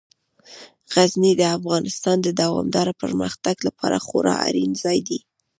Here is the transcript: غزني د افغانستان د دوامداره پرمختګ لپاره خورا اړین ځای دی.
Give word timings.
غزني 0.93 1.31
د 1.37 1.43
افغانستان 1.57 2.17
د 2.23 2.27
دوامداره 2.41 2.93
پرمختګ 3.03 3.55
لپاره 3.67 3.97
خورا 4.05 4.35
اړین 4.47 4.71
ځای 4.83 4.99
دی. 5.07 5.19